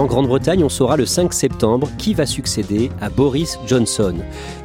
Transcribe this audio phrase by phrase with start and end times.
[0.00, 4.14] En Grande-Bretagne, on saura le 5 septembre qui va succéder à Boris Johnson.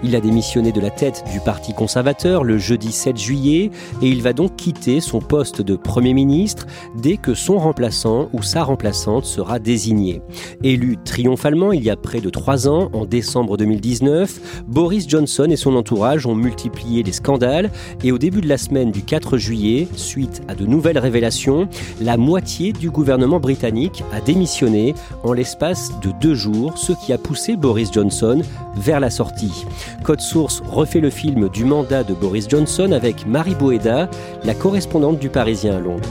[0.02, 3.70] Il a démissionné de la tête du Parti conservateur le jeudi 7 juillet
[4.02, 8.44] et il va donc quitter son poste de Premier ministre dès que son remplaçant ou
[8.44, 10.22] sa remplaçante sera désigné.
[10.64, 15.58] Élu triomphalement il y a près de trois ans, en décembre 2019, Boris Johnson et
[15.58, 17.72] son entourage ont multiplié les scandales
[18.06, 21.68] et au début de la semaine du 4 juillet, suite à de nouvelles révélations,
[22.00, 24.96] la moitié du gouvernement britannique a démissionné
[25.26, 28.42] en l'espace de deux jours, ce qui a poussé Boris Johnson
[28.76, 29.66] vers la sortie.
[30.04, 34.10] Code Source refait le film du mandat de Boris Johnson avec Marie Boeda,
[34.44, 36.10] la correspondante du Parisien à Londres.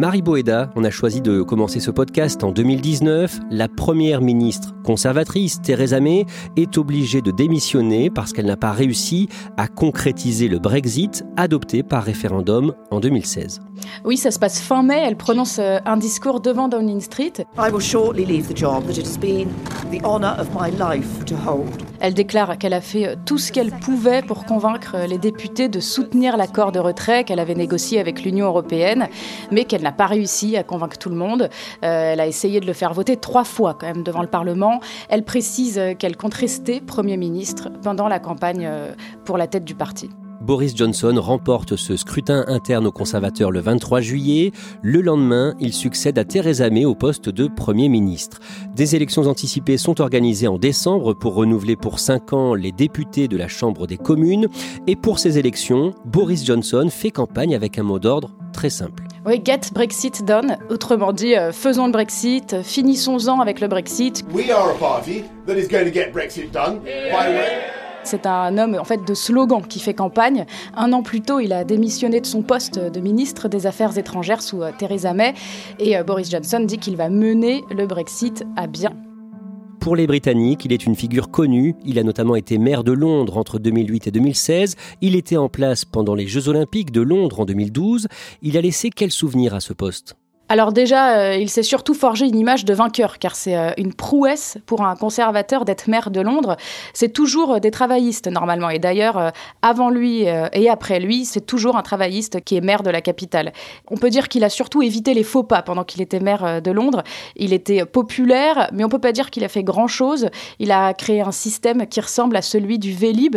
[0.00, 3.38] Marie Boeda, on a choisi de commencer ce podcast en 2019.
[3.50, 6.24] La première ministre conservatrice, Theresa May,
[6.56, 9.28] est obligée de démissionner parce qu'elle n'a pas réussi
[9.58, 13.60] à concrétiser le Brexit adopté par référendum en 2016.
[14.06, 15.02] Oui, ça se passe fin mai.
[15.04, 17.34] Elle prononce euh, un discours devant Downing Street.
[17.58, 19.48] I will shortly leave the job that it has been
[21.98, 25.68] Elle déclare qu'elle a fait euh, tout ce qu'elle pouvait pour convaincre euh, les députés
[25.68, 29.08] de soutenir l'accord de retrait qu'elle avait négocié avec l'Union européenne,
[29.50, 31.50] mais qu'elle n'a pas réussi à convaincre tout le monde.
[31.84, 34.78] Euh, elle a essayé de le faire voter trois fois quand même devant le Parlement.
[35.08, 38.70] Elle précise qu'elle compte rester Premier ministre pendant la campagne
[39.24, 40.08] pour la tête du parti.
[40.50, 44.50] Boris Johnson remporte ce scrutin interne aux conservateurs le 23 juillet.
[44.82, 48.40] Le lendemain, il succède à Theresa May au poste de Premier ministre.
[48.74, 53.36] Des élections anticipées sont organisées en décembre pour renouveler pour cinq ans les députés de
[53.36, 54.48] la Chambre des communes.
[54.88, 59.04] Et pour ces élections, Boris Johnson fait campagne avec un mot d'ordre très simple.
[59.24, 60.56] Oui, get Brexit done.
[60.68, 64.24] Autrement dit, euh, faisons le Brexit, finissons-en avec le Brexit.
[64.34, 66.80] We are a party that is going to get Brexit done.
[66.80, 70.46] By the way, C'est un homme en fait de slogan qui fait campagne.
[70.74, 74.42] Un an plus tôt, il a démissionné de son poste de ministre des Affaires étrangères
[74.42, 75.34] sous euh, Theresa May
[75.78, 78.92] et euh, Boris Johnson dit qu'il va mener le Brexit à bien.
[79.80, 81.74] Pour les Britanniques, il est une figure connue.
[81.86, 84.76] Il a notamment été maire de Londres entre 2008 et 2016.
[85.00, 88.06] Il était en place pendant les Jeux Olympiques de Londres en 2012.
[88.42, 90.16] Il a laissé quel souvenir à ce poste?
[90.52, 93.94] Alors déjà, euh, il s'est surtout forgé une image de vainqueur, car c'est euh, une
[93.94, 96.56] prouesse pour un conservateur d'être maire de Londres.
[96.92, 99.30] C'est toujours euh, des travaillistes normalement, et d'ailleurs,
[99.62, 103.52] avant lui et après lui, c'est toujours un travailliste qui est maire de la capitale.
[103.88, 106.70] On peut dire qu'il a surtout évité les faux pas pendant qu'il était maire de
[106.72, 107.04] Londres.
[107.36, 110.30] Il était populaire, mais on peut pas dire qu'il a fait grand-chose.
[110.58, 113.36] Il a créé un système qui ressemble à celui du Vélib,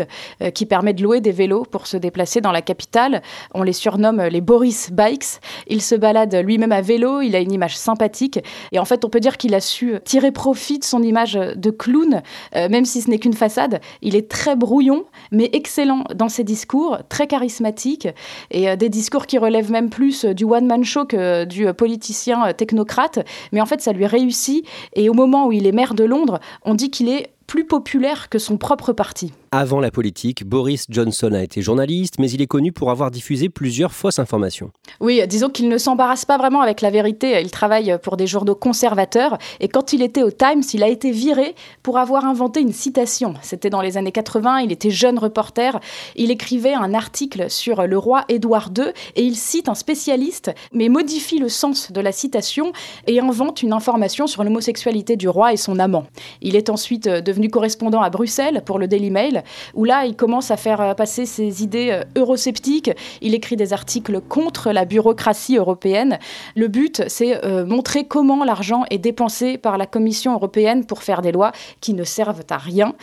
[0.54, 3.22] qui permet de louer des vélos pour se déplacer dans la capitale.
[3.54, 5.40] On les surnomme les Boris Bikes.
[5.68, 8.40] Il se balade lui-même à vélo, il a une image sympathique.
[8.72, 11.70] Et en fait, on peut dire qu'il a su tirer profit de son image de
[11.70, 12.22] clown,
[12.56, 13.80] euh, même si ce n'est qu'une façade.
[14.02, 18.08] Il est très brouillon, mais excellent dans ses discours, très charismatique,
[18.52, 22.54] et euh, des discours qui relèvent même plus euh, du one-man show que du politicien
[22.54, 23.20] technocrate.
[23.52, 24.66] Mais en fait, ça lui réussit.
[24.94, 28.30] Et au moment où il est maire de Londres, on dit qu'il est plus populaire
[28.30, 29.32] que son propre parti.
[29.56, 33.50] Avant la politique, Boris Johnson a été journaliste, mais il est connu pour avoir diffusé
[33.50, 34.72] plusieurs fausses informations.
[35.00, 37.40] Oui, disons qu'il ne s'embarrasse pas vraiment avec la vérité.
[37.40, 41.12] Il travaille pour des journaux conservateurs et quand il était au Times, il a été
[41.12, 41.54] viré
[41.84, 43.36] pour avoir inventé une citation.
[43.44, 45.80] C'était dans les années 80, il était jeune reporter,
[46.16, 48.86] il écrivait un article sur le roi Édouard II
[49.16, 52.74] et il cite un spécialiste mais modifie le sens de la citation
[53.06, 56.08] et invente une information sur l'homosexualité du roi et son amant.
[56.42, 59.43] Il est ensuite devenu correspondant à Bruxelles pour le Daily Mail
[59.74, 62.92] où là, il commence à faire euh, passer ses idées euh, eurosceptiques.
[63.22, 66.20] Il écrit des articles contre la bureaucratie européenne.
[66.56, 71.22] Le but, c'est euh, montrer comment l'argent est dépensé par la Commission européenne pour faire
[71.22, 71.52] des lois
[71.82, 72.94] qui ne servent à rien.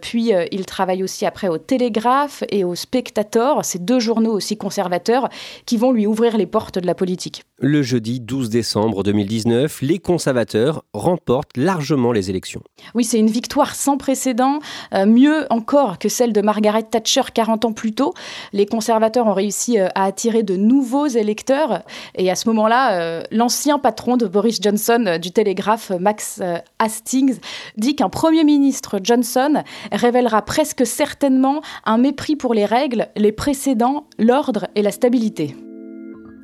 [0.00, 5.28] puis, il travaille aussi après au Télégraphe et au Spectator, ces deux journaux aussi conservateurs
[5.66, 7.47] qui vont lui ouvrir les portes de la politique.
[7.60, 12.62] Le jeudi 12 décembre 2019, les conservateurs remportent largement les élections.
[12.94, 14.60] Oui, c'est une victoire sans précédent,
[15.06, 18.14] mieux encore que celle de Margaret Thatcher 40 ans plus tôt.
[18.52, 21.82] Les conservateurs ont réussi euh, à attirer de nouveaux électeurs.
[22.14, 26.40] Et à ce moment-là, euh, l'ancien patron de Boris Johnson euh, du Télégraphe, Max
[26.78, 27.38] Hastings,
[27.76, 29.62] dit qu'un Premier ministre Johnson
[29.92, 35.54] révélera presque certainement un mépris pour les règles, les précédents, l'ordre et la stabilité.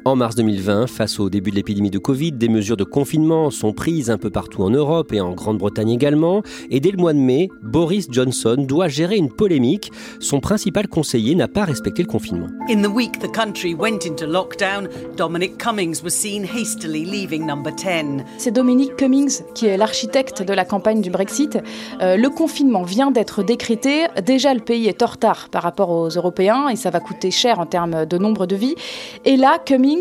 [0.06, 3.73] En mars 2020, face au début de l'épidémie de Covid, des mesures de confinement sont
[3.73, 6.43] prises un peu partout en Europe et en Grande-Bretagne également.
[6.69, 9.91] Et dès le mois de mai, Boris Johnson doit gérer une polémique.
[10.21, 12.49] Son principal conseiller n'a pas respecté le confinement.
[12.69, 17.73] In the week the country went into lockdown, Dominic Cummings was seen hastily leaving number
[17.75, 18.25] 10.
[18.37, 21.59] C'est Dominic Cummings qui est l'architecte de la campagne du Brexit.
[22.03, 24.05] Euh, le confinement vient d'être décrété.
[24.23, 27.59] Déjà, le pays est en retard par rapport aux Européens et ça va coûter cher
[27.59, 28.75] en termes de nombre de vies.
[29.25, 29.94] Et là, Cummings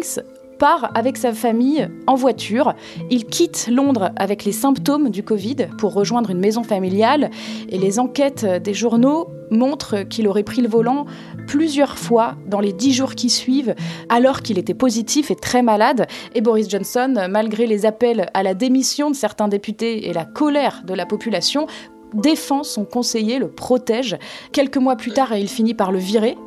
[0.59, 2.73] part avec sa famille en voiture.
[3.09, 7.31] Il quitte Londres avec les symptômes du Covid pour rejoindre une maison familiale
[7.69, 11.05] et les enquêtes des journaux montrent qu'il aurait pris le volant
[11.47, 13.75] plusieurs fois dans les dix jours qui suivent
[14.09, 16.07] alors qu'il était positif et très malade.
[16.33, 20.83] Et Boris Johnson, malgré les appels à la démission de certains députés et la colère
[20.85, 21.67] de la population,
[22.13, 24.17] défend son conseiller, le protège.
[24.51, 26.37] Quelques mois plus tard, il finit par le virer.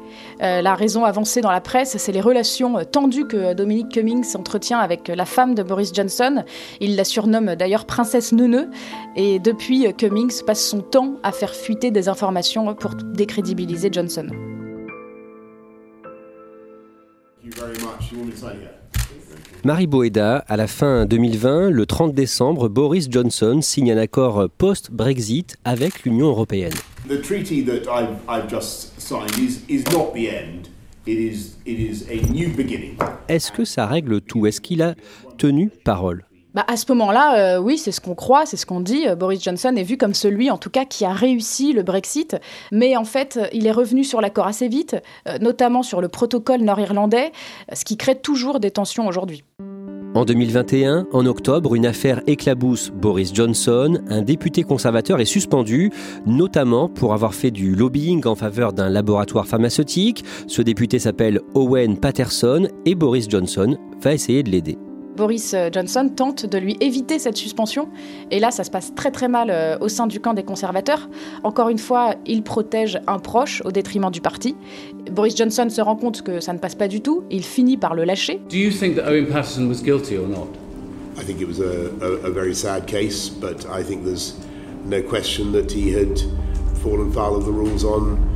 [0.42, 4.78] Euh, la raison avancée dans la presse, c'est les relations tendues que Dominic Cummings entretient
[4.78, 6.44] avec la femme de Boris Johnson.
[6.80, 8.70] Il la surnomme d'ailleurs princesse neuneu.
[9.16, 14.28] Et depuis, Cummings passe son temps à faire fuiter des informations pour décrédibiliser Johnson.
[19.66, 25.56] Marie Boeda, à la fin 2020, le 30 décembre, Boris Johnson signe un accord post-Brexit
[25.64, 26.72] avec l'Union européenne.
[27.08, 30.68] The treaty that I've, I've just signed is, is not the end.
[31.08, 32.96] It is, it is a new beginning.
[33.28, 34.46] Est-ce que ça règle tout?
[34.46, 34.94] Est-ce qu'il a
[35.36, 36.24] tenu parole?
[36.56, 39.04] Bah, à ce moment-là, euh, oui, c'est ce qu'on croit, c'est ce qu'on dit.
[39.18, 42.34] Boris Johnson est vu comme celui, en tout cas, qui a réussi le Brexit.
[42.72, 44.96] Mais en fait, il est revenu sur l'accord assez vite,
[45.28, 47.30] euh, notamment sur le protocole nord-irlandais,
[47.74, 49.44] ce qui crée toujours des tensions aujourd'hui.
[50.14, 53.98] En 2021, en octobre, une affaire éclabousse Boris Johnson.
[54.08, 55.92] Un député conservateur est suspendu,
[56.24, 60.24] notamment pour avoir fait du lobbying en faveur d'un laboratoire pharmaceutique.
[60.46, 64.78] Ce député s'appelle Owen Patterson et Boris Johnson va essayer de l'aider.
[65.16, 67.88] Boris euh, Johnson tente de lui éviter cette suspension.
[68.30, 71.08] Et là, ça se passe très très mal euh, au sein du camp des conservateurs.
[71.42, 74.54] Encore une fois, il protège un proche au détriment du parti.
[75.10, 77.24] Boris Johnson se rend compte que ça ne passe pas du tout.
[77.30, 78.40] Il finit par le lâcher.
[78.50, 80.48] Do you think that Owen Patterson was guilty or not?
[81.18, 84.34] I think it was a, a, a very sad case, but I think there's
[84.84, 86.20] no question that he had
[86.82, 88.35] fallen foul of the rules on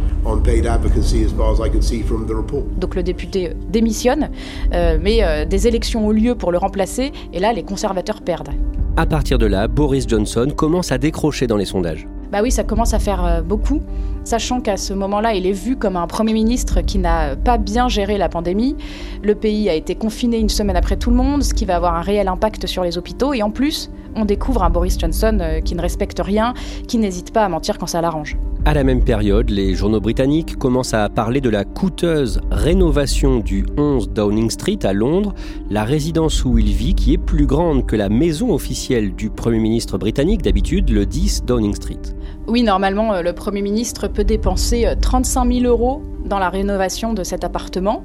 [2.76, 4.30] donc le député démissionne,
[4.72, 8.50] euh, mais euh, des élections ont lieu pour le remplacer, et là les conservateurs perdent.
[8.96, 12.06] À partir de là, Boris Johnson commence à décrocher dans les sondages.
[12.32, 13.80] Bah oui, ça commence à faire euh, beaucoup,
[14.24, 17.88] sachant qu'à ce moment-là, il est vu comme un Premier ministre qui n'a pas bien
[17.88, 18.76] géré la pandémie.
[19.22, 21.94] Le pays a été confiné une semaine après tout le monde, ce qui va avoir
[21.94, 23.32] un réel impact sur les hôpitaux.
[23.32, 26.54] Et en plus, on découvre un Boris Johnson qui ne respecte rien,
[26.86, 28.36] qui n'hésite pas à mentir quand ça l'arrange.
[28.66, 33.64] À la même période, les journaux britanniques commencent à parler de la coûteuse rénovation du
[33.78, 35.34] 11 Downing Street à Londres,
[35.70, 39.60] la résidence où il vit qui est plus grande que la maison officielle du Premier
[39.60, 42.02] ministre britannique d'habitude, le 10 Downing Street.
[42.48, 47.12] Oui, normalement, euh, le Premier ministre peut dépenser 35 euh, 000 euros dans la rénovation
[47.12, 48.02] de cet appartement.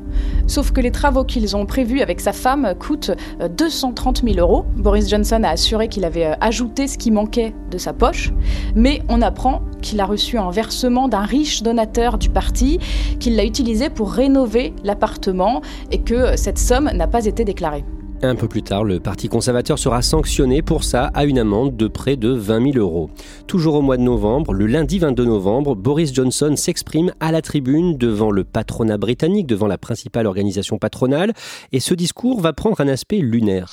[0.48, 3.12] Sauf que les travaux qu'ils ont prévus avec sa femme coûtent
[3.58, 4.65] 230 euh, 000 euros.
[4.75, 8.34] Boris Johnson a assuré qu'il avait euh, ajouté ce qui manquait de sa poche,
[8.75, 12.79] mais on apprend qu'il a reçu un versement d'un riche donateur du parti,
[13.20, 17.86] qu'il l'a utilisé pour rénover l'appartement et que cette somme n'a pas été déclarée.
[18.22, 21.88] Un peu plus tard, le Parti conservateur sera sanctionné pour ça à une amende de
[21.88, 23.10] près de 20 000 euros.
[23.45, 27.98] Toujours au mois de novembre, le lundi 22 novembre, Boris Johnson s'exprime à la tribune
[27.98, 31.34] devant le patronat britannique, devant la principale organisation patronale,
[31.72, 33.69] et ce discours va prendre un aspect lunaire.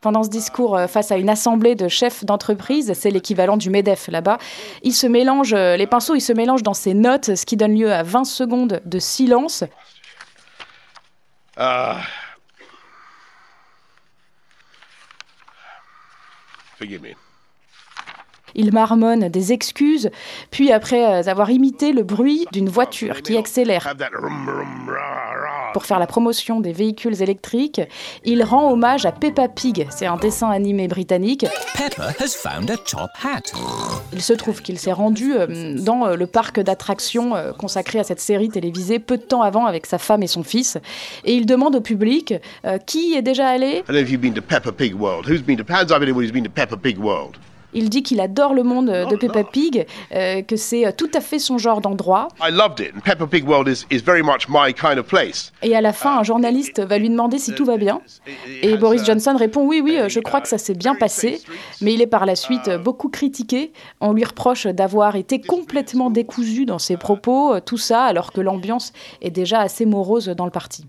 [0.00, 4.08] Pendant ce discours euh, face à une assemblée de chefs d'entreprise, c'est l'équivalent du MEDEF
[4.08, 4.38] là-bas,
[4.82, 7.78] il se mélange, euh, les pinceaux, ils se mélangent dans ses notes, ce qui donne
[7.78, 9.64] lieu à 20 secondes de silence.
[11.58, 12.00] Uh,
[16.80, 17.14] forgive me.
[18.54, 20.10] Il marmonne des excuses,
[20.50, 23.94] puis après euh, avoir imité le bruit d'une voiture qui accélère
[25.72, 27.80] pour faire la promotion des véhicules électriques,
[28.24, 31.46] il rend hommage à Peppa Pig, c'est un dessin animé britannique.
[34.12, 38.20] Il se trouve qu'il s'est rendu euh, dans euh, le parc d'attractions consacré à cette
[38.20, 40.78] série télévisée peu de temps avant avec sa femme et son fils,
[41.24, 42.34] et il demande au public
[42.86, 43.82] qui est déjà allé?
[47.74, 51.38] Il dit qu'il adore le monde de Peppa Pig, euh, que c'est tout à fait
[51.38, 52.28] son genre d'endroit.
[55.62, 58.00] Et à la fin, un journaliste va lui demander si tout va bien.
[58.62, 61.40] Et Boris Johnson répond oui, oui, je crois que ça s'est bien passé.
[61.80, 63.72] Mais il est par la suite beaucoup critiqué.
[64.00, 68.92] On lui reproche d'avoir été complètement décousu dans ses propos, tout ça alors que l'ambiance
[69.22, 70.86] est déjà assez morose dans le parti.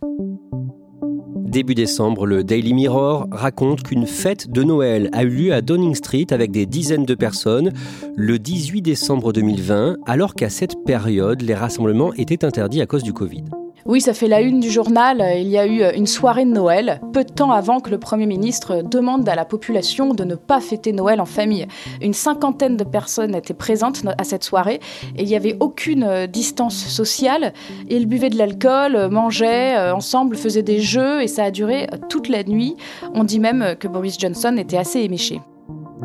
[1.52, 5.96] Début décembre, le Daily Mirror raconte qu'une fête de Noël a eu lieu à Downing
[5.96, 7.74] Street avec des dizaines de personnes
[8.16, 13.12] le 18 décembre 2020, alors qu'à cette période, les rassemblements étaient interdits à cause du
[13.12, 13.44] Covid.
[13.86, 15.24] Oui, ça fait la une du journal.
[15.38, 18.28] Il y a eu une soirée de Noël, peu de temps avant que le Premier
[18.28, 21.68] ministre demande à la population de ne pas fêter Noël en famille.
[22.02, 24.80] Une cinquantaine de personnes étaient présentes à cette soirée
[25.16, 27.54] et il n'y avait aucune distance sociale.
[27.90, 32.30] Ils buvaient de l'alcool, mangeaient euh, ensemble, faisaient des jeux et ça a duré toute
[32.30, 32.76] la nuit.
[33.14, 35.42] On dit même que Boris Johnson était assez éméché.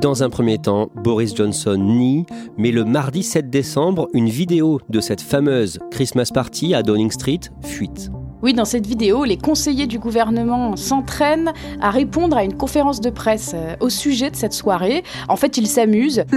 [0.01, 2.27] Dans un premier temps, Boris Johnson nie,
[2.59, 7.41] mais le mardi 7 décembre, une vidéo de cette fameuse Christmas Party à Downing Street
[7.65, 8.11] fuite.
[8.47, 13.11] Oui, dans cette vidéo, les conseillers du gouvernement s'entraînent à répondre à une conférence de
[13.11, 15.03] presse euh, au sujet de cette soirée.
[15.29, 16.23] En fait, ils s'amusent.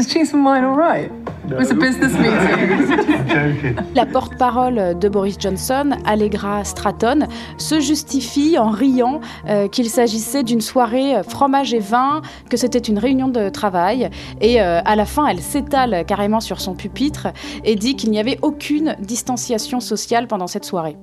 [3.95, 10.61] La porte-parole de Boris Johnson, Allegra Stratton, se justifie en riant euh, qu'il s'agissait d'une
[10.61, 14.09] soirée euh, fromage et vin, que c'était une réunion de travail.
[14.41, 17.27] Et à la fin, elle s'étale carrément sur son pupitre
[17.63, 20.97] et dit qu'il n'y avait aucune distanciation sociale pendant cette soirée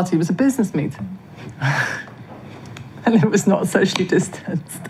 [0.00, 1.06] party was a business meeting.
[3.04, 4.80] and it was not socially distanced.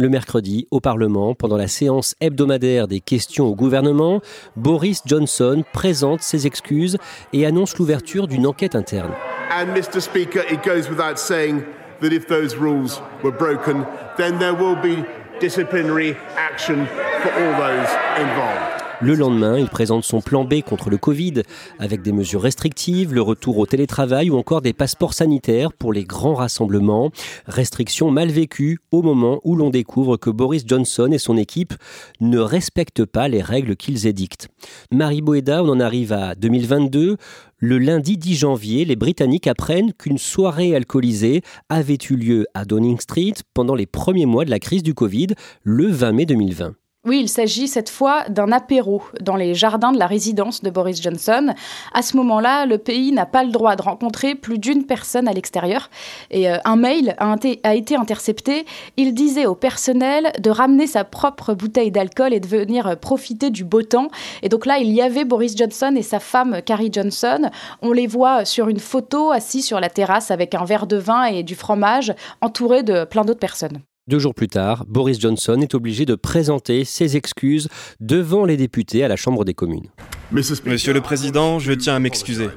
[0.00, 4.20] Le mercredi, au Parlement, pendant la séance hebdomadaire des questions au gouvernement,
[4.56, 6.98] Boris Johnson présente ses excuses
[7.32, 9.12] et annonce l'ouverture d'une enquête interne.
[9.50, 10.00] And Mr.
[10.00, 11.62] Speaker, it goes without saying
[12.00, 13.84] that if those rules were broken,
[14.16, 15.04] then there will be
[15.40, 16.86] disciplinary action
[17.22, 17.88] for all those
[18.20, 18.87] involved.
[19.00, 21.42] Le lendemain, il présente son plan B contre le Covid,
[21.78, 26.02] avec des mesures restrictives, le retour au télétravail ou encore des passeports sanitaires pour les
[26.02, 27.12] grands rassemblements.
[27.46, 31.74] Restrictions mal vécues au moment où l'on découvre que Boris Johnson et son équipe
[32.20, 34.48] ne respectent pas les règles qu'ils édictent.
[34.90, 37.18] Marie Boeda, on en arrive à 2022.
[37.58, 42.98] Le lundi 10 janvier, les Britanniques apprennent qu'une soirée alcoolisée avait eu lieu à Downing
[42.98, 45.28] Street pendant les premiers mois de la crise du Covid,
[45.62, 46.74] le 20 mai 2020.
[47.08, 51.00] Oui, il s'agit cette fois d'un apéro dans les jardins de la résidence de Boris
[51.00, 51.54] Johnson.
[51.94, 55.32] À ce moment-là, le pays n'a pas le droit de rencontrer plus d'une personne à
[55.32, 55.88] l'extérieur.
[56.30, 58.66] Et euh, un mail a, a, été intercepté.
[58.98, 63.48] Il disait au personnel de ramener sa propre bouteille d'alcool et de venir euh, profiter
[63.48, 64.10] du beau temps.
[64.42, 67.48] Et donc là, il y avait Boris Johnson et sa femme Carrie Johnson.
[67.80, 71.24] On les voit sur une photo assis sur la terrasse avec un verre de vin
[71.24, 72.12] et du fromage,
[72.42, 73.80] entourés de plein d'autres personnes.
[74.08, 77.68] Deux jours plus tard, Boris Johnson est obligé de présenter ses excuses
[78.00, 79.90] devant les députés à la Chambre des communes.
[80.32, 82.48] Monsieur le Président, je tiens à m'excuser.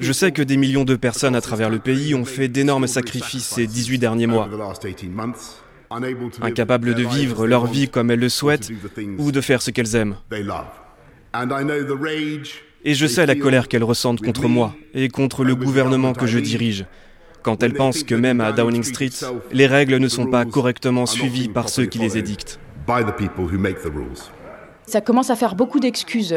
[0.00, 3.44] Je sais que des millions de personnes à travers le pays ont fait d'énormes sacrifices
[3.44, 4.48] ces 18 derniers mois,
[6.40, 8.70] incapables de vivre leur vie comme elles le souhaitent
[9.18, 10.16] ou de faire ce qu'elles aiment.
[12.84, 16.38] Et je sais la colère qu'elles ressentent contre moi et contre le gouvernement que je
[16.38, 16.86] dirige
[17.42, 19.10] quand elle pense que même à Downing Street,
[19.52, 22.58] les règles ne sont pas correctement suivies par ceux qui les édictent.
[24.84, 26.34] Ça commence à faire beaucoup d'excuses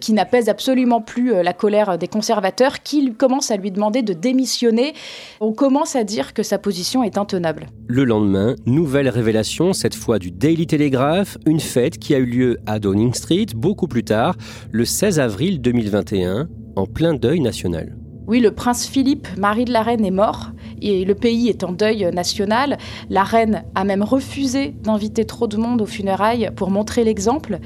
[0.00, 4.12] qui n'apaisent absolument plus euh, la colère des conservateurs qui commencent à lui demander de
[4.12, 4.94] démissionner.
[5.40, 7.66] On commence à dire que sa position est intenable.
[7.88, 12.58] Le lendemain, nouvelle révélation, cette fois du Daily Telegraph, une fête qui a eu lieu
[12.66, 14.36] à Downing Street beaucoup plus tard,
[14.70, 17.96] le 16 avril 2021, en plein deuil national.
[18.26, 20.50] Oui, le prince Philippe, mari de la reine, est mort
[20.82, 22.76] et le pays est en deuil national.
[23.08, 27.58] La reine a même refusé d'inviter trop de monde aux funérailles pour montrer l'exemple.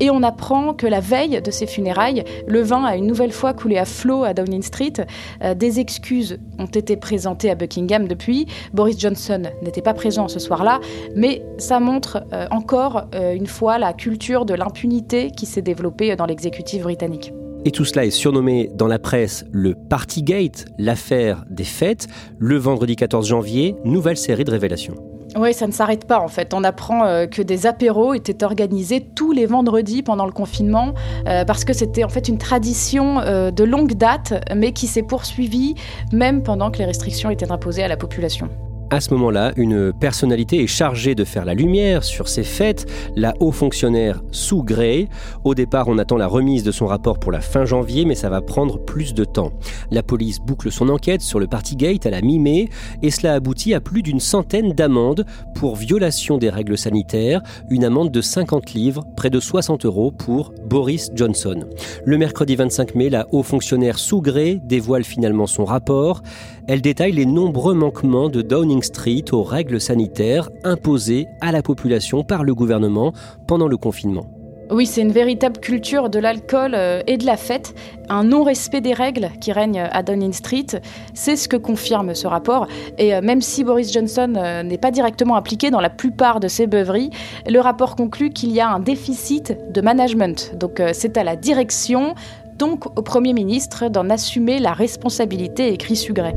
[0.00, 3.52] Et on apprend que la veille de ces funérailles, le vin a une nouvelle fois
[3.52, 4.94] coulé à flot à Downing Street.
[5.42, 8.46] Euh, des excuses ont été présentées à Buckingham depuis.
[8.72, 10.80] Boris Johnson n'était pas présent ce soir-là,
[11.14, 16.14] mais ça montre euh, encore euh, une fois la culture de l'impunité qui s'est développée
[16.16, 17.32] dans l'exécutif britannique.
[17.68, 22.06] Et tout cela est surnommé dans la presse le Partygate, l'affaire des fêtes.
[22.38, 24.94] Le vendredi 14 janvier, nouvelle série de révélations.
[25.36, 26.54] Oui, ça ne s'arrête pas en fait.
[26.54, 30.94] On apprend euh, que des apéros étaient organisés tous les vendredis pendant le confinement
[31.26, 35.02] euh, parce que c'était en fait une tradition euh, de longue date mais qui s'est
[35.02, 35.74] poursuivie
[36.10, 38.48] même pendant que les restrictions étaient imposées à la population.
[38.90, 43.34] À ce moment-là, une personnalité est chargée de faire la lumière sur ces fêtes, la
[43.38, 45.10] haut fonctionnaire Sue Gray.
[45.44, 48.30] Au départ, on attend la remise de son rapport pour la fin janvier, mais ça
[48.30, 49.52] va prendre plus de temps.
[49.90, 52.70] La police boucle son enquête sur le Partygate à la mi-mai,
[53.02, 58.10] et cela aboutit à plus d'une centaine d'amendes pour violation des règles sanitaires, une amende
[58.10, 61.60] de 50 livres, près de 60 euros pour Boris Johnson.
[62.06, 66.22] Le mercredi 25 mai, la haut fonctionnaire Sue Gray dévoile finalement son rapport.
[66.68, 72.24] Elle détaille les nombreux manquements de Downing Street aux règles sanitaires imposées à la population
[72.24, 73.14] par le gouvernement
[73.46, 74.26] pendant le confinement.
[74.70, 77.74] Oui, c'est une véritable culture de l'alcool euh, et de la fête,
[78.10, 80.66] un non-respect des règles qui règne à Downing Street.
[81.14, 82.66] C'est ce que confirme ce rapport.
[82.98, 86.48] Et euh, même si Boris Johnson euh, n'est pas directement impliqué dans la plupart de
[86.48, 87.08] ces beuveries,
[87.48, 90.52] le rapport conclut qu'il y a un déficit de management.
[90.54, 92.14] Donc c'est à la direction,
[92.58, 96.34] donc au Premier ministre, d'en assumer la responsabilité, écrit Sugray.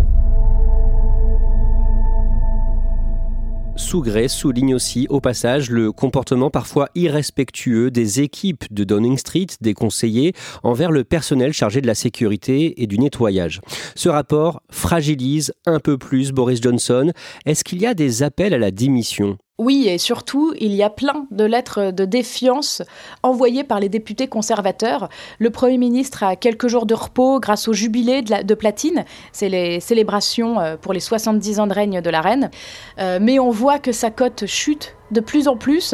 [3.75, 9.73] Sougré souligne aussi au passage le comportement parfois irrespectueux des équipes de Downing Street, des
[9.73, 13.61] conseillers, envers le personnel chargé de la sécurité et du nettoyage.
[13.95, 17.11] Ce rapport fragilise un peu plus Boris Johnson.
[17.45, 19.37] Est-ce qu'il y a des appels à la démission?
[19.61, 22.81] Oui, et surtout, il y a plein de lettres de défiance
[23.21, 25.07] envoyées par les députés conservateurs.
[25.37, 29.05] Le Premier ministre a quelques jours de repos grâce au jubilé de, platine.
[29.31, 32.49] C'est les célébrations euh, pour les 70 ans de règne de la reine.
[32.97, 35.93] Euh, mais on voit que sa cote chute de plus en plus.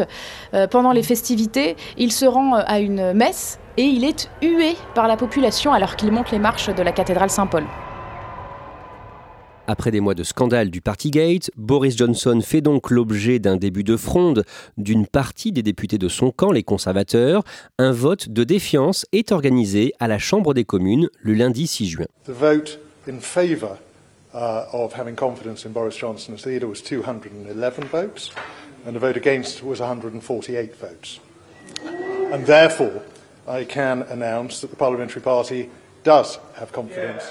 [0.53, 5.09] Euh, pendant les festivités, il se rend à une messe et il est hué par
[5.09, 7.65] la population alors qu'il monte les marches de la cathédrale Saint-Paul.
[9.69, 13.97] Après des mois de scandale du Partygate, Boris Johnson fait donc l'objet d'un début de
[13.97, 14.45] fronde
[14.77, 17.43] d'une partie des députés de son camp, les conservateurs.
[17.77, 22.05] Un vote de défiance est organisé à la Chambre des communes le lundi 6 juin.
[22.25, 23.77] The vote in favor
[24.33, 28.31] uh, of having confidence in Boris Johnson as leader was 211 votes,
[28.87, 31.19] and the vote against was 148 votes.
[32.31, 33.01] And therefore,
[33.45, 35.69] I can announce that the Parliamentary Party
[36.05, 37.23] does have confidence.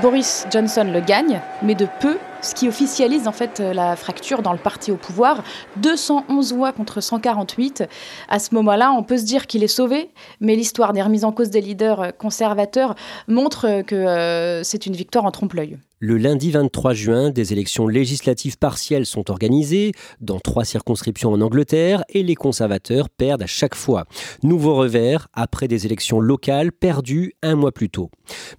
[0.00, 4.42] Boris Johnson le gagne, mais de peu, ce qui officialise en fait euh, la fracture
[4.42, 5.42] dans le parti au pouvoir.
[5.76, 7.84] 211 voix contre 148.
[8.28, 11.32] À ce moment-là, on peut se dire qu'il est sauvé, mais l'histoire des remises en
[11.32, 12.94] cause des leaders euh, conservateurs
[13.28, 15.78] montre que euh, c'est une victoire en trompe-l'œil.
[16.04, 22.02] Le lundi 23 juin, des élections législatives partielles sont organisées dans trois circonscriptions en Angleterre
[22.08, 24.06] et les conservateurs perdent à chaque fois.
[24.42, 28.10] Nouveau revers après des élections locales perdues un mois plus tôt.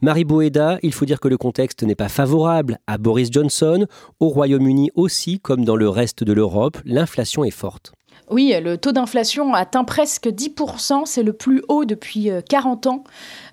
[0.02, 3.73] Marie Boeda, il faut dire que le contexte n'est pas favorable à Boris Johnson.
[4.20, 7.94] Au Royaume-Uni aussi, comme dans le reste de l'Europe, l'inflation est forte.
[8.30, 13.04] Oui, le taux d'inflation atteint presque 10%, c'est le plus haut depuis 40 euh, ans.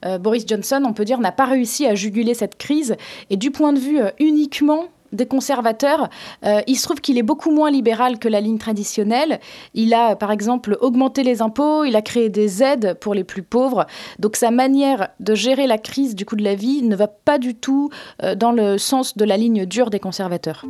[0.04, 2.96] Euh, Boris Johnson, on peut dire, n'a pas réussi à juguler cette crise.
[3.30, 6.08] Et du point de vue euh, uniquement des conservateurs,
[6.66, 9.40] il se trouve qu'il est beaucoup moins libéral que la ligne traditionnelle.
[9.74, 13.42] Il a, par exemple, augmenté les impôts, il a créé des aides pour les plus
[13.42, 13.86] pauvres.
[14.18, 17.38] Donc sa manière de gérer la crise du coût de la vie ne va pas
[17.38, 17.90] du tout
[18.36, 20.64] dans le sens de la ligne dure des conservateurs.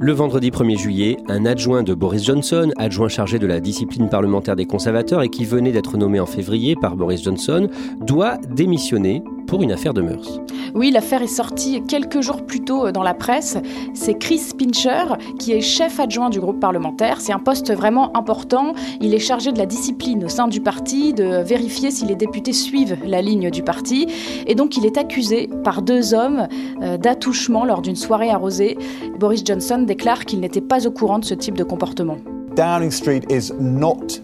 [0.00, 4.54] Le vendredi 1er juillet, un adjoint de Boris Johnson, adjoint chargé de la discipline parlementaire
[4.54, 7.68] des conservateurs et qui venait d'être nommé en février par Boris Johnson,
[8.00, 10.40] doit démissionner pour une affaire de mœurs.
[10.74, 13.56] Oui, l'affaire est sortie quelques jours plus tôt euh, dans la presse.
[13.94, 17.20] C'est Chris Pincher qui est chef adjoint du groupe parlementaire.
[17.20, 18.74] C'est un poste vraiment important.
[19.00, 22.52] Il est chargé de la discipline au sein du parti, de vérifier si les députés
[22.52, 24.06] suivent la ligne du parti.
[24.46, 26.46] Et donc il est accusé par deux hommes
[26.82, 28.76] euh, d'attouchement lors d'une soirée arrosée.
[29.18, 32.18] Boris Johnson déclare qu'il n'était pas au courant de ce type de comportement.
[32.54, 34.20] Downing Street is not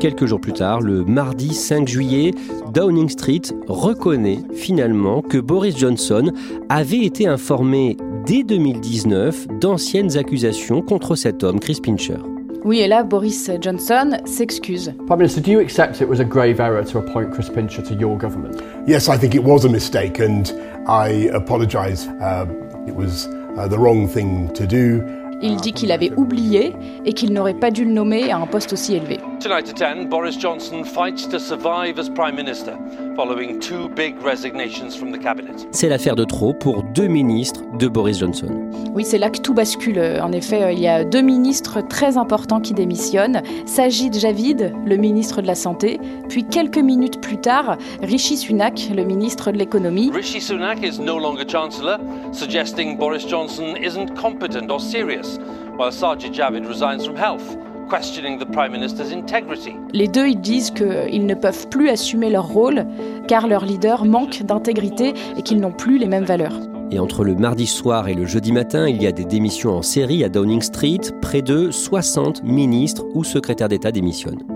[0.00, 2.30] Quelques jours plus tard, le mardi 5 juillet,
[2.72, 6.32] Downing Street reconnaît finalement que Boris Johnson
[6.70, 12.16] avait été informé dès 2019 d'anciennes accusations contre cet homme, Chris Pincher.
[12.64, 14.92] Oui, et là, Boris Johnson s'excuse.
[15.06, 17.94] Prime Minister, do you accept it was a grave error to appoint Chris Pincher to
[17.94, 18.62] your government?
[18.88, 20.52] Yes, I think it was a mistake, and
[20.88, 22.08] I apologise.
[22.20, 22.46] Uh,
[22.88, 25.25] it was uh, the wrong thing to do.
[25.42, 28.72] Il dit qu'il avait oublié et qu'il n'aurait pas dû le nommer à un poste
[28.72, 29.18] aussi élevé.
[29.40, 32.72] Tonight at 10, Boris Johnson fights to survive as Prime Minister,
[33.16, 35.66] following two big resignations from the cabinet.
[35.72, 38.48] C'est l'affaire de trop pour deux ministres de Boris Johnson.
[38.94, 39.98] Oui, c'est là que tout bascule.
[40.22, 43.42] En effet, il y a deux ministres très importants qui démissionnent.
[43.64, 45.98] Sajid Javid, le ministre de la Santé,
[46.28, 50.10] puis quelques minutes plus tard, Rishi Sunak, le ministre de l'Économie.
[50.12, 51.98] Rishi Sunak is no longer Chancellor,
[52.32, 55.38] suggesting Boris Johnson isn't competent or serious,
[55.78, 57.65] while Sajid Javid resigns from health.
[57.88, 59.74] Questioning the Prime Minister's integrity.
[59.92, 62.86] Les deux, ils disent qu'ils ne peuvent plus assumer leur rôle
[63.28, 66.58] car leur leader manque d'intégrité et qu'ils n'ont plus les mêmes valeurs.
[66.90, 69.82] Et entre le mardi soir et le jeudi matin, il y a des démissions en
[69.82, 71.00] série à Downing Street.
[71.20, 74.55] Près de 60 ministres ou secrétaires d'État démissionnent.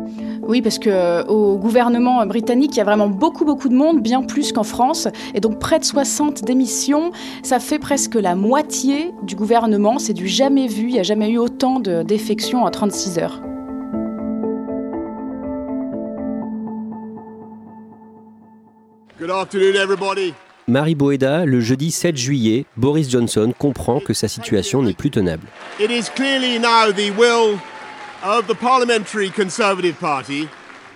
[0.51, 4.03] Oui, parce que euh, au gouvernement britannique, il y a vraiment beaucoup, beaucoup de monde,
[4.03, 5.07] bien plus qu'en France.
[5.33, 7.13] Et donc près de 60 démissions,
[7.45, 10.01] ça fait presque la moitié du gouvernement.
[10.01, 10.89] C'est du jamais vu.
[10.89, 13.41] Il n'y a jamais eu autant de défections en 36 heures.
[19.21, 20.35] Good afternoon, everybody.
[20.67, 25.47] Marie Boeda, le jeudi 7 juillet, Boris Johnson comprend que sa situation n'est plus tenable.
[25.79, 27.57] It is clearly now the will
[28.23, 30.49] of the Parliamentary Conservative Party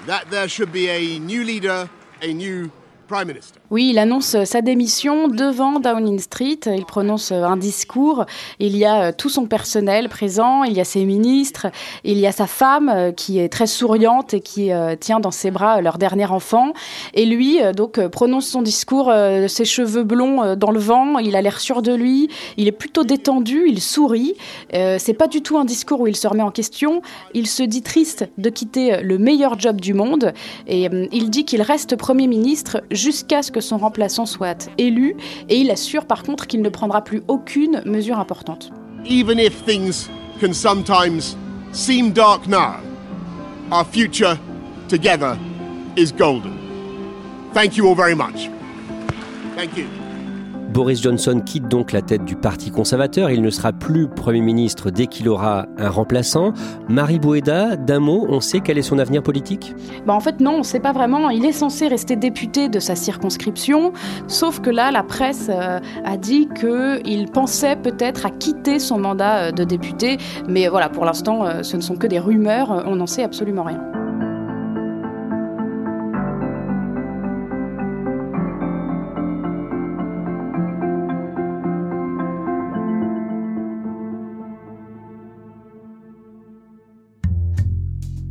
[0.07, 1.89] that there should be a new leader,
[2.21, 2.71] a new
[3.09, 3.61] Prime Minister.
[3.75, 6.61] Oui, il annonce sa démission devant Downing Street.
[6.67, 8.25] Il prononce un discours.
[8.61, 10.63] Il y a tout son personnel présent.
[10.63, 11.67] Il y a ses ministres.
[12.05, 15.33] Il y a sa femme euh, qui est très souriante et qui euh, tient dans
[15.33, 16.73] ses bras leur dernier enfant.
[17.15, 19.13] Et lui, euh, donc, prononce son discours,
[19.49, 21.19] ses cheveux blonds dans le vent.
[21.19, 22.29] Il a l'air sûr de lui.
[22.57, 23.65] Il est plutôt détendu.
[23.67, 24.35] Il sourit.
[24.71, 27.03] C'est pas du tout un discours où il se remet en question.
[27.33, 30.33] Il se dit triste de quitter le meilleur job du monde.
[30.69, 35.16] Et il dit qu'il reste Premier ministre jusqu'à ce que son remplaçant soit élu
[35.48, 38.70] et il assure par contre qu'il ne prendra plus aucune mesure importante.
[39.07, 40.09] Even if things
[40.40, 41.37] can sometimes
[41.72, 42.77] seem dark now,
[43.70, 44.38] our future
[44.88, 45.37] together
[45.96, 46.53] is golden.
[47.53, 48.50] Thank you all very much.
[49.57, 50.04] Thank you.
[50.75, 53.31] Boris Johnson quitte donc la tête du Parti conservateur.
[53.31, 56.53] Il ne sera plus Premier ministre dès qu'il aura un remplaçant.
[56.89, 59.73] Marie Boueda, d'un mot, on sait quel est son avenir politique?
[60.05, 61.31] Bah En fait, non, on ne sait pas vraiment.
[61.31, 63.93] Il est censé rester député de sa circonscription,
[64.27, 69.45] sauf que là, la presse euh, a dit qu'il pensait peut-être à quitter son mandat
[69.45, 70.19] euh, de député.
[70.49, 72.83] Mais voilà, pour l'instant, euh, ce ne sont que des rumeurs.
[72.85, 74.04] On n'en sait absolument rien.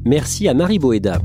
[0.06, 1.20] Merci à Marie Boeda.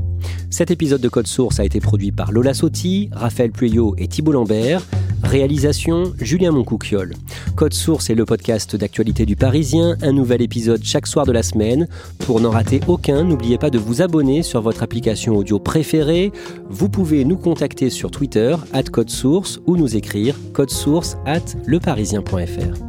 [0.49, 4.31] Cet épisode de Code Source a été produit par Lola Sotti, Raphaël Pueyo et Thibault
[4.31, 4.81] Lambert.
[5.23, 7.13] Réalisation Julien Moncouquiole.
[7.55, 11.43] Code Source est le podcast d'actualité du Parisien, un nouvel épisode chaque soir de la
[11.43, 11.87] semaine.
[12.19, 16.31] Pour n'en rater aucun, n'oubliez pas de vous abonner sur votre application audio préférée.
[16.69, 20.35] Vous pouvez nous contacter sur Twitter, at Code Source, ou nous écrire
[20.67, 22.88] source at leparisien.fr.